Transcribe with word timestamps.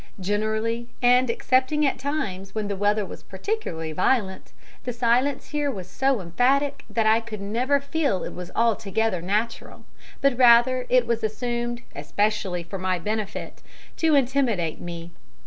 Generally, 0.19 0.89
and 1.03 1.29
excepting 1.29 1.85
at 1.85 1.99
times 1.99 2.55
when 2.55 2.67
the 2.67 2.75
weather 2.75 3.05
was 3.05 3.21
particularly 3.21 3.91
violent, 3.91 4.51
the 4.83 4.93
silence 4.93 5.49
here 5.49 5.69
was 5.69 5.87
so 5.87 6.21
emphatic 6.21 6.83
that 6.89 7.05
I 7.05 7.19
could 7.19 7.39
never 7.39 7.79
feel 7.79 8.23
it 8.23 8.33
was 8.33 8.49
altogether 8.55 9.21
natural, 9.21 9.85
but 10.19 10.39
rather 10.39 10.85
that 10.89 10.95
it 10.95 11.05
was 11.05 11.23
assumed 11.23 11.83
especially 11.95 12.63
for 12.63 12.79
my 12.79 12.97
benefit 12.97 13.61
to 13.97 14.15
intimidate 14.15 14.81
me. 14.81 15.11